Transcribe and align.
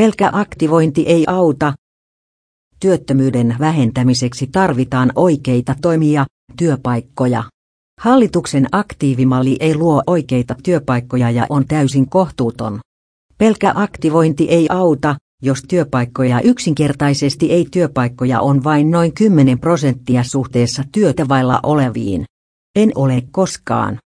Pelkä 0.00 0.30
aktivointi 0.32 1.02
ei 1.06 1.24
auta. 1.26 1.72
Työttömyyden 2.80 3.56
vähentämiseksi 3.58 4.46
tarvitaan 4.46 5.12
oikeita 5.14 5.74
toimia, 5.82 6.26
työpaikkoja. 6.56 7.44
Hallituksen 8.00 8.66
aktiivimalli 8.72 9.56
ei 9.60 9.74
luo 9.76 10.02
oikeita 10.06 10.54
työpaikkoja 10.62 11.30
ja 11.30 11.46
on 11.48 11.66
täysin 11.66 12.08
kohtuuton. 12.08 12.80
Pelkä 13.38 13.72
aktivointi 13.74 14.48
ei 14.48 14.66
auta, 14.70 15.16
jos 15.42 15.62
työpaikkoja 15.68 16.40
yksinkertaisesti 16.40 17.52
ei 17.52 17.66
työpaikkoja 17.70 18.40
on 18.40 18.64
vain 18.64 18.90
noin 18.90 19.14
10 19.14 19.58
prosenttia 19.58 20.22
suhteessa 20.22 20.82
työtä 20.92 21.28
vailla 21.28 21.60
oleviin. 21.62 22.24
En 22.76 22.92
ole 22.94 23.22
koskaan 23.30 23.98